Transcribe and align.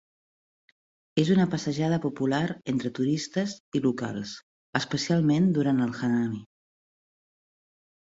És 1.23 1.27
una 1.33 1.43
passejada 1.49 1.99
popular 2.05 2.39
entre 2.73 2.91
turistes 2.99 3.53
i 3.79 3.81
locals, 3.83 4.31
especialment 4.81 5.51
durant 5.59 5.83
el 5.89 5.93
hanami. 5.99 6.41